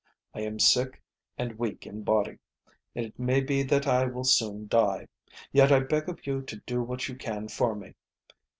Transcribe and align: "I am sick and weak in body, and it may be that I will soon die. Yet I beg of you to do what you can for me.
"I 0.33 0.39
am 0.41 0.57
sick 0.57 0.99
and 1.37 1.59
weak 1.59 1.85
in 1.85 2.01
body, 2.01 2.39
and 2.95 3.05
it 3.05 3.19
may 3.19 3.39
be 3.39 3.61
that 3.61 3.85
I 3.85 4.05
will 4.07 4.23
soon 4.23 4.67
die. 4.67 5.07
Yet 5.51 5.71
I 5.71 5.79
beg 5.81 6.09
of 6.09 6.25
you 6.25 6.41
to 6.41 6.55
do 6.65 6.81
what 6.81 7.07
you 7.07 7.15
can 7.15 7.47
for 7.47 7.75
me. 7.75 7.93